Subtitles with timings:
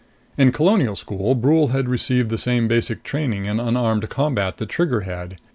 [0.35, 5.01] In colonial school Brule had received the same basic training in unarmed combat that Trigger
[5.01, 5.37] had.